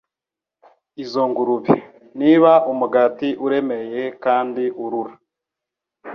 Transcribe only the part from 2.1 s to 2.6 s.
Niba